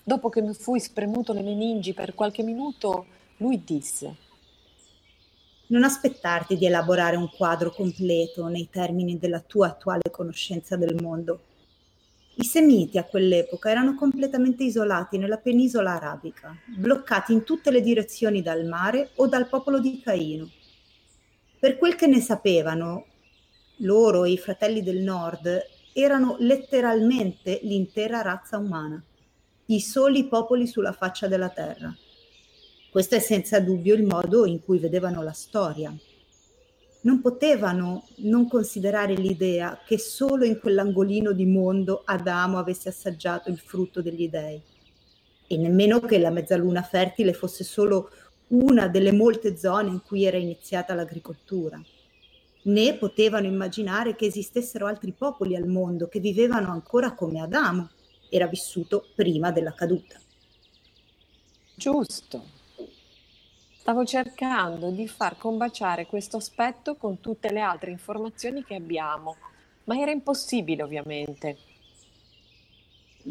[0.02, 3.06] Dopo che mi fui spremuto le meningi per qualche minuto,
[3.38, 4.24] lui disse
[5.68, 11.41] Non aspettarti di elaborare un quadro completo nei termini della tua attuale conoscenza del mondo
[12.38, 18.41] i Semiti a quell'epoca erano completamente isolati nella penisola arabica, bloccati in tutte le direzioni
[18.41, 20.49] dal mare o dal popolo di Caino.
[21.57, 23.05] Per quel che ne sapevano,
[23.78, 29.01] loro e i fratelli del nord erano letteralmente l'intera razza umana,
[29.68, 31.95] i soli popoli sulla faccia della terra.
[32.96, 35.93] Questo è senza dubbio il modo in cui vedevano la storia,
[37.02, 43.60] non potevano non considerare l'idea che solo in quell'angolino di mondo Adamo avesse assaggiato il
[43.60, 44.62] frutto degli dei
[45.46, 48.12] e nemmeno che la mezzaluna fertile fosse solo
[48.52, 51.78] una delle molte zone in cui era iniziata l'agricoltura.
[52.62, 57.89] né potevano immaginare che esistessero altri popoli al mondo che vivevano ancora come Adamo
[58.30, 60.18] era vissuto prima della caduta.
[61.76, 62.55] Giusto.
[63.86, 69.36] Stavo cercando di far combaciare questo aspetto con tutte le altre informazioni che abbiamo,
[69.84, 71.58] ma era impossibile ovviamente.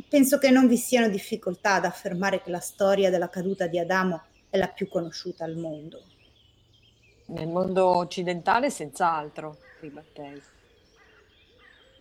[0.09, 4.23] Penso che non vi siano difficoltà ad affermare che la storia della caduta di Adamo
[4.49, 6.01] è la più conosciuta al mondo.
[7.27, 10.41] Nel mondo occidentale senz'altro, ribattei.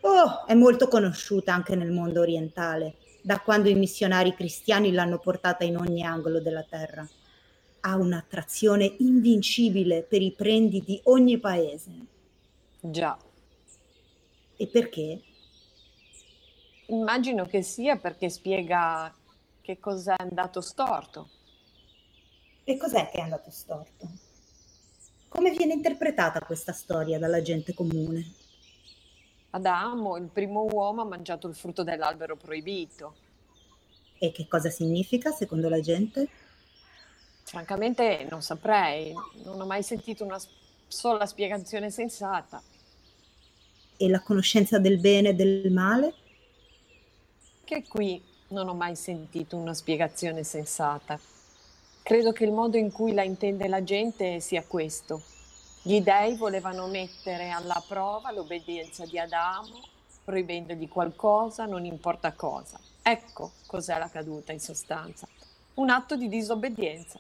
[0.02, 5.64] Oh, è molto conosciuta anche nel mondo orientale, da quando i missionari cristiani l'hanno portata
[5.64, 7.04] in ogni angolo della terra.
[7.86, 11.92] Ha un'attrazione invincibile per i prendi di ogni paese.
[12.80, 13.18] Già.
[14.56, 15.22] E perché?
[16.88, 19.14] Immagino che sia perché spiega
[19.62, 21.30] che cos'è andato storto.
[22.64, 24.08] E cos'è che è andato storto?
[25.28, 28.32] Come viene interpretata questa storia dalla gente comune?
[29.50, 33.16] Adamo, il primo uomo, ha mangiato il frutto dell'albero proibito.
[34.18, 36.30] E che cosa significa secondo la gente?
[37.44, 39.14] Francamente non saprei,
[39.44, 40.40] non ho mai sentito una
[40.88, 42.62] sola spiegazione sensata.
[43.98, 46.14] E la conoscenza del bene e del male?
[47.64, 51.20] Che qui non ho mai sentito una spiegazione sensata.
[52.02, 55.22] Credo che il modo in cui la intende la gente sia questo.
[55.82, 59.82] Gli dei volevano mettere alla prova l'obbedienza di Adamo,
[60.24, 62.80] proibendogli qualcosa, non importa cosa.
[63.02, 65.28] Ecco cos'è la caduta in sostanza.
[65.76, 67.20] Un atto di disobbedienza.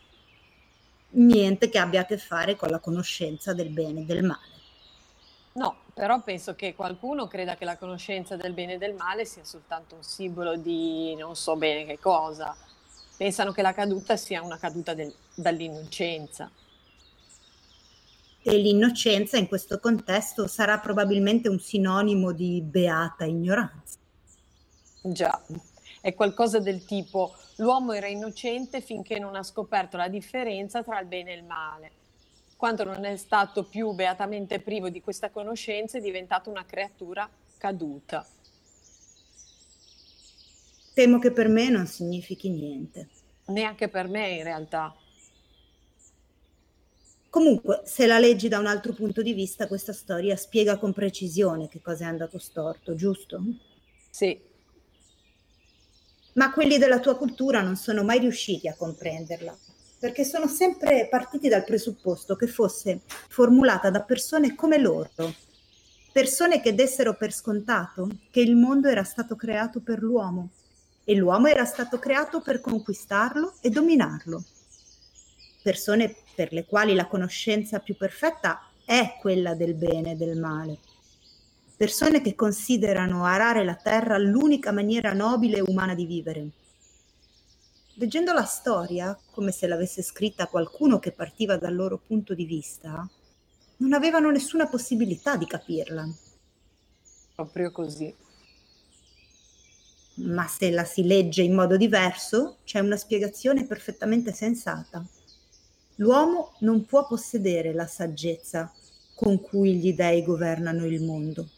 [1.15, 4.51] Niente che abbia a che fare con la conoscenza del bene e del male.
[5.53, 9.43] No, però penso che qualcuno creda che la conoscenza del bene e del male sia
[9.43, 12.55] soltanto un simbolo di non so bene che cosa.
[13.15, 16.49] Pensano che la caduta sia una caduta del, dall'innocenza.
[18.41, 23.99] E l'innocenza in questo contesto sarà probabilmente un sinonimo di beata ignoranza.
[25.03, 25.41] Già,
[26.03, 31.07] è qualcosa del tipo l'uomo era innocente finché non ha scoperto la differenza tra il
[31.07, 31.91] bene e il male
[32.63, 38.25] quando non è stato più beatamente privo di questa conoscenza, è diventato una creatura caduta.
[40.93, 43.09] Temo che per me non significhi niente.
[43.47, 44.95] Neanche per me in realtà.
[47.29, 51.67] Comunque, se la leggi da un altro punto di vista, questa storia spiega con precisione
[51.67, 53.43] che cosa è andato storto, giusto?
[54.09, 54.39] Sì.
[56.33, 59.55] Ma quelli della tua cultura non sono mai riusciti a comprenderla
[60.03, 65.09] perché sono sempre partiti dal presupposto che fosse formulata da persone come loro,
[66.11, 70.49] persone che dessero per scontato che il mondo era stato creato per l'uomo
[71.05, 74.43] e l'uomo era stato creato per conquistarlo e dominarlo.
[75.61, 80.79] Persone per le quali la conoscenza più perfetta è quella del bene e del male.
[81.83, 86.49] Persone che considerano arare la terra l'unica maniera nobile e umana di vivere
[87.95, 93.05] leggendo la storia, come se l'avesse scritta qualcuno che partiva dal loro punto di vista,
[93.77, 96.07] non avevano nessuna possibilità di capirla.
[97.35, 98.15] Proprio così.
[100.15, 105.05] Ma se la si legge in modo diverso, c'è una spiegazione perfettamente sensata.
[105.95, 108.71] L'uomo non può possedere la saggezza
[109.15, 111.49] con cui gli dei governano il mondo.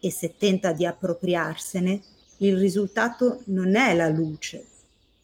[0.00, 2.02] E se tenta di appropriarsene,
[2.38, 4.66] il risultato non è la luce,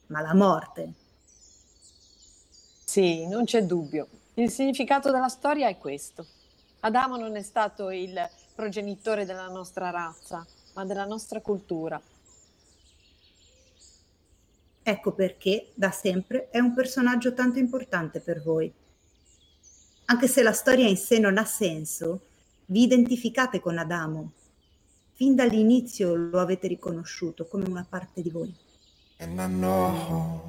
[0.08, 0.92] ma la morte.
[2.84, 4.06] Sì, non c'è dubbio.
[4.34, 6.26] Il significato della storia è questo.
[6.80, 8.14] Adamo non è stato il
[8.54, 12.00] progenitore della nostra razza, ma della nostra cultura.
[14.82, 18.72] Ecco perché, da sempre, è un personaggio tanto importante per voi.
[20.04, 22.20] Anche se la storia in sé non ha senso,
[22.66, 24.32] vi identificate con Adamo.
[25.16, 28.54] Fin dall'inizio lo avete riconosciuto come una parte di voi.
[29.18, 30.42] And I know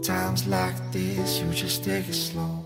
[0.00, 2.65] times like this, you just take it slow.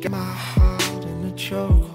[0.00, 1.87] Got my heart in a chokehold.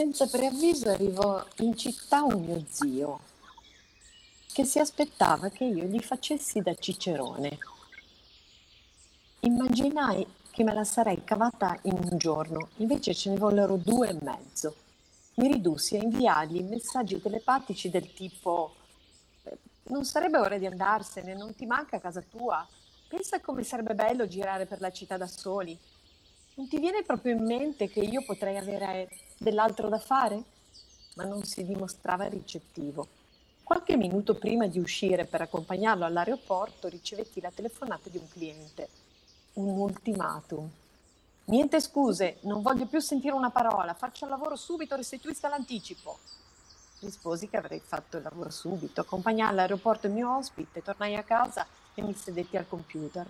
[0.00, 3.20] Senza preavviso arrivò in città un mio zio
[4.50, 7.58] che si aspettava che io gli facessi da cicerone.
[9.40, 14.16] Immaginai che me la sarei cavata in un giorno, invece ce ne vollero due e
[14.22, 14.74] mezzo.
[15.34, 18.76] Mi ridussi a inviargli messaggi telepatici del tipo
[19.42, 22.66] "Eh, non sarebbe ora di andarsene, non ti manca casa tua?
[23.06, 25.78] Pensa come sarebbe bello girare per la città da soli.
[26.54, 29.06] Non ti viene proprio in mente che io potrei avere
[29.42, 30.42] dell'altro da fare?
[31.14, 33.08] Ma non si dimostrava ricettivo.
[33.64, 38.88] Qualche minuto prima di uscire per accompagnarlo all'aeroporto ricevetti la telefonata di un cliente.
[39.54, 40.70] Un ultimatum.
[41.46, 46.18] Niente scuse, non voglio più sentire una parola, faccio il lavoro subito, restituisca l'anticipo.
[47.00, 51.66] Risposi che avrei fatto il lavoro subito, accompagnai all'aeroporto il mio ospite, tornai a casa
[51.94, 53.26] e mi sedetti al computer.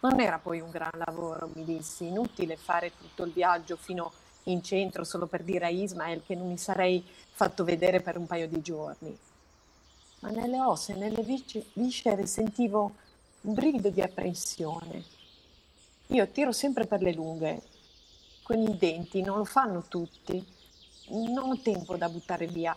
[0.00, 4.10] Non era poi un gran lavoro, mi dissi, inutile fare tutto il viaggio fino
[4.50, 8.26] in centro solo per dire a Ismael che non mi sarei fatto vedere per un
[8.26, 9.16] paio di giorni.
[10.20, 12.92] Ma nelle ossa e nelle viscere sentivo
[13.42, 15.04] un brivido di apprensione.
[16.08, 17.62] Io tiro sempre per le lunghe,
[18.42, 20.44] con i denti, non lo fanno tutti.
[21.10, 22.76] Non ho tempo da buttare via.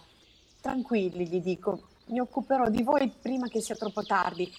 [0.61, 4.53] Tranquilli, gli dico, mi occuperò di voi prima che sia troppo tardi.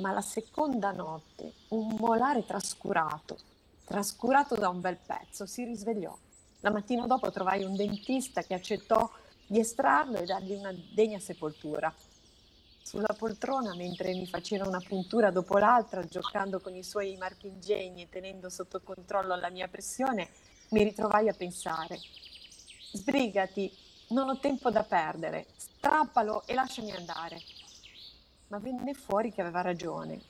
[0.00, 3.36] Ma la seconda notte, un molare trascurato,
[3.84, 6.16] trascurato da un bel pezzo, si risvegliò.
[6.60, 9.08] La mattina dopo trovai un dentista che accettò
[9.46, 11.94] di estrarlo e dargli una degna sepoltura.
[12.82, 18.08] Sulla poltrona, mentre mi faceva una puntura dopo l'altra, giocando con i suoi marchingegni e
[18.08, 20.30] tenendo sotto controllo la mia pressione,
[20.70, 22.00] mi ritrovai a pensare.
[22.92, 23.70] Sbrigati,
[24.08, 27.40] non ho tempo da perdere, strappalo e lasciami andare.
[28.48, 30.20] Ma venne fuori che aveva ragione.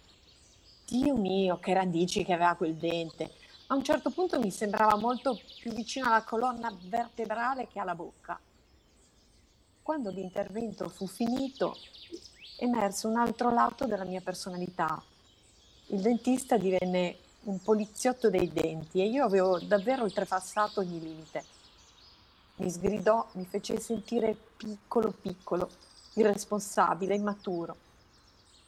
[0.84, 3.30] Dio mio, che radici che aveva quel dente.
[3.70, 8.40] A un certo punto mi sembrava molto più vicino alla colonna vertebrale che alla bocca.
[9.82, 11.76] Quando l'intervento fu finito,
[12.56, 15.02] emerse un altro lato della mia personalità.
[15.88, 21.44] Il dentista divenne un poliziotto dei denti e io avevo davvero oltrepassato ogni limite.
[22.56, 25.68] Mi sgridò, mi fece sentire piccolo piccolo,
[26.14, 27.76] irresponsabile, immaturo.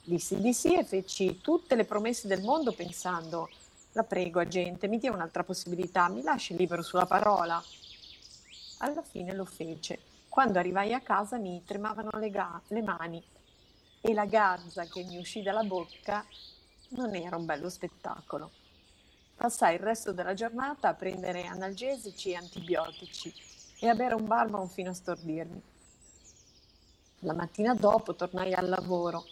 [0.05, 3.48] Dissi di sì e feci tutte le promesse del mondo pensando,
[3.93, 7.62] la prego agente, mi dia un'altra possibilità, mi lasci libero sulla parola.
[8.78, 9.99] Alla fine lo fece.
[10.28, 13.22] Quando arrivai a casa mi tremavano le, ga- le mani
[14.01, 16.24] e la garza che mi uscì dalla bocca
[16.91, 18.51] non era un bello spettacolo.
[19.34, 23.32] Passai il resto della giornata a prendere analgesici e antibiotici
[23.80, 25.62] e a bere un barman fino a stordirmi.
[27.20, 29.24] La mattina dopo tornai al lavoro,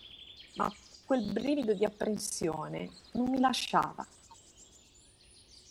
[0.56, 0.70] ma
[1.06, 4.06] quel brivido di apprensione non mi lasciava.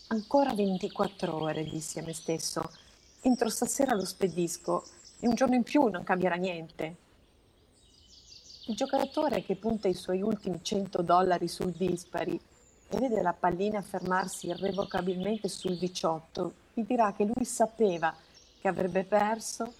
[0.10, 2.72] Ancora 24 ore, dissi a me stesso.
[3.20, 4.86] Entro stasera lo spedisco
[5.20, 6.96] e un giorno in più non cambierà niente.
[8.68, 12.40] Il giocatore che punta i suoi ultimi 100 dollari sul dispari
[12.88, 18.16] e vede la pallina fermarsi irrevocabilmente sul 18, vi dirà che lui sapeva
[18.62, 19.74] che avrebbe perso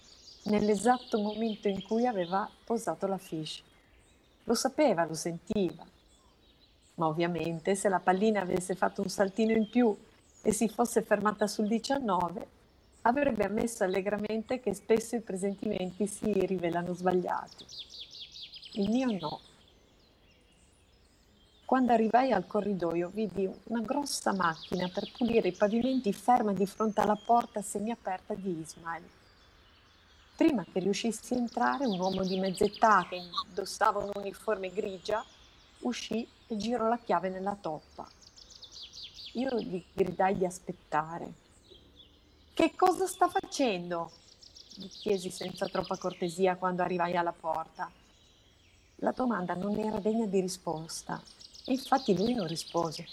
[0.44, 3.62] nell'esatto momento in cui aveva posato la fish.
[4.44, 5.86] Lo sapeva, lo sentiva.
[6.96, 9.96] Ma ovviamente se la pallina avesse fatto un saltino in più
[10.48, 12.46] e si fosse fermata sul 19,
[13.02, 17.66] avrebbe ammesso allegramente che spesso i presentimenti si rivelano sbagliati.
[18.76, 19.40] Il mio no.
[21.66, 27.02] Quando arrivai al corridoio vidi una grossa macchina per pulire i pavimenti ferma di fronte
[27.02, 29.04] alla porta semiaperta di Ismail.
[30.34, 35.22] Prima che riuscissi a entrare, un uomo di mezz'età che indossava un'uniforme grigia
[35.80, 38.08] uscì e girò la chiave nella toppa.
[39.38, 41.32] Io gli gridai di aspettare.
[42.52, 44.10] Che cosa sta facendo?
[44.74, 47.90] gli chiesi senza troppa cortesia quando arrivai alla porta.
[48.96, 51.20] La domanda non era degna di risposta
[51.66, 53.06] Infatti lui non rispose.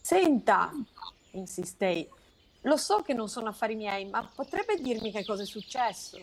[0.00, 0.72] Senta,
[1.32, 2.08] insistei,
[2.62, 6.18] lo so che non sono affari miei, ma potrebbe dirmi che cosa è successo?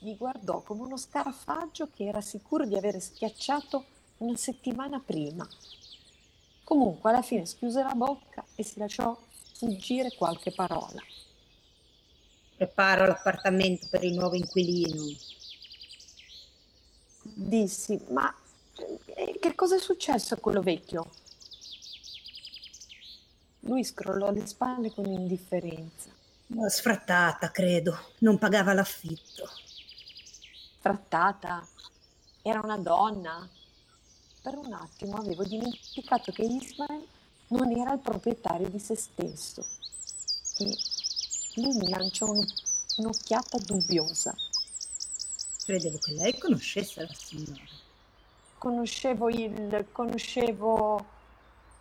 [0.00, 3.84] Mi guardò come uno scarafaggio che era sicuro di avere schiacciato
[4.18, 5.48] una settimana prima.
[6.70, 9.20] Comunque alla fine schiuse la bocca e si lasciò
[9.54, 11.02] fuggire qualche parola.
[12.54, 15.16] Preparo l'appartamento per il nuovo inquilino.
[17.22, 18.32] Dissi, ma
[19.40, 21.10] che cosa è successo a quello vecchio?
[23.62, 26.10] Lui scrollò le spalle con indifferenza.
[26.68, 27.98] Sfrattata, credo.
[28.18, 29.50] Non pagava l'affitto.
[30.78, 31.66] Sfrattata?
[32.42, 33.50] Era una donna?
[34.42, 37.06] Per un attimo avevo dimenticato che Ismael
[37.48, 39.64] non era il proprietario di se stesso.
[40.58, 40.76] E
[41.56, 42.44] lui mi lanciò un,
[42.98, 44.34] un'occhiata dubbiosa.
[45.64, 47.88] Credevo che lei conoscesse la signora
[48.60, 49.88] conoscevo il...
[49.90, 51.18] conoscevo...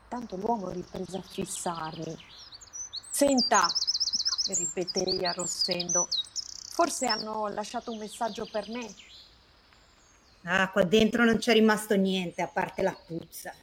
[0.07, 2.18] Tanto l'uomo riprese a fissarmi.
[3.12, 3.68] Senta,
[4.47, 6.07] ripetei arrossendo,
[6.72, 8.91] forse hanno lasciato un messaggio per me.
[10.43, 13.53] Ah, qua dentro non c'è rimasto niente, a parte la puzza.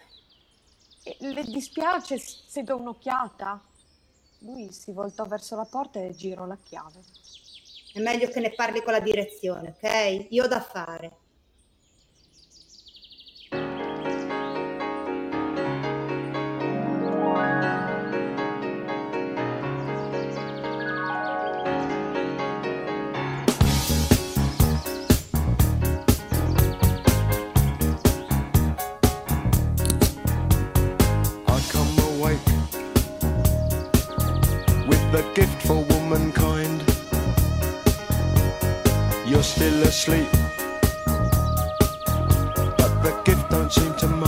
[1.02, 3.62] E le dispiace se do un'occhiata?
[4.40, 7.00] Lui si voltò verso la porta e girò la chiave.
[7.92, 10.26] È meglio che ne parli con la direzione, ok?
[10.30, 11.16] Io ho da fare.
[39.86, 40.26] Asleep.
[42.76, 44.25] But the gift don't seem to mind.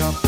[0.00, 0.27] Wake.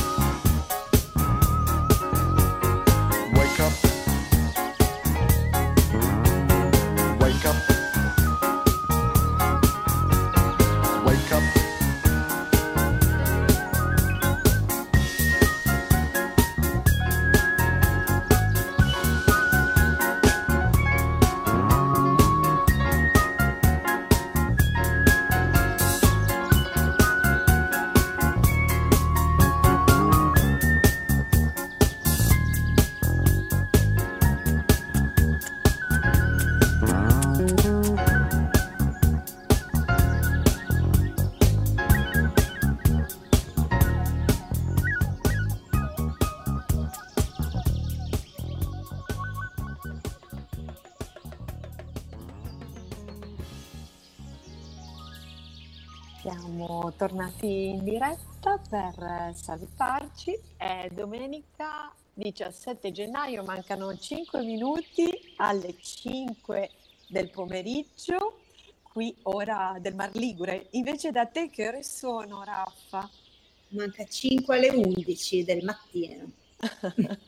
[57.30, 60.38] Tornati in diretta per eh, salutarci.
[60.56, 66.70] È domenica 17 gennaio, mancano 5 minuti alle 5
[67.08, 68.40] del pomeriggio,
[68.82, 70.66] qui ora del Mar Ligure.
[70.70, 73.08] Invece da te che ore sono, Raffa?
[73.68, 76.30] Manca 5 alle 11 del mattino.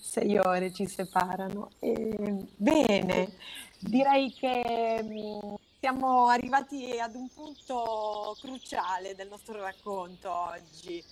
[0.00, 1.70] Sei ore ci separano.
[1.78, 3.32] E, bene,
[3.80, 11.02] direi che mh, siamo arrivati ad un punto cruciale del nostro racconto oggi.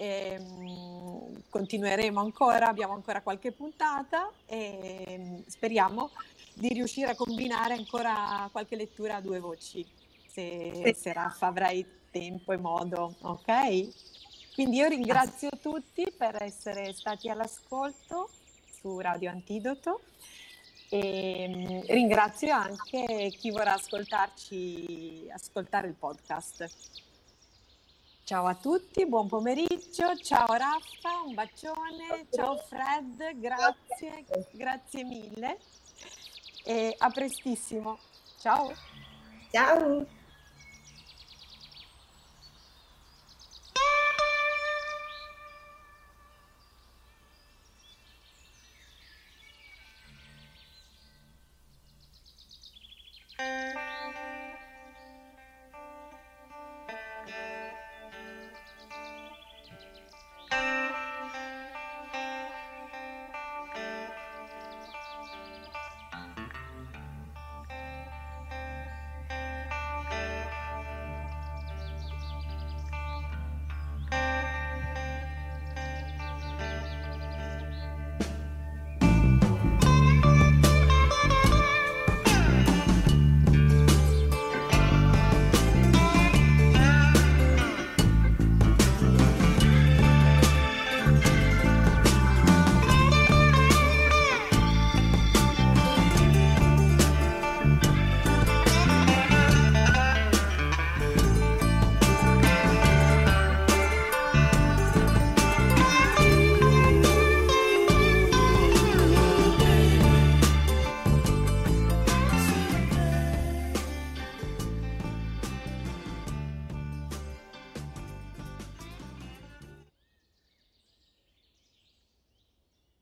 [0.00, 6.10] E, mh, continueremo ancora, abbiamo ancora qualche puntata e mh, speriamo
[6.54, 9.84] di riuscire a combinare ancora qualche lettura a due voci,
[10.26, 14.54] se, se Raffa avrai tempo e modo, ok?
[14.54, 18.30] Quindi io ringrazio tutti per essere stati all'ascolto
[18.80, 20.00] su Radio Antidoto
[20.88, 26.66] e mm, ringrazio anche chi vorrà ascoltarci, ascoltare il podcast.
[28.24, 35.58] Ciao a tutti, buon pomeriggio, ciao Raffa, un bacione, ciao Fred, grazie, grazie mille
[36.64, 37.98] e a prestissimo.
[38.38, 38.72] Ciao.
[39.50, 40.17] Ciao!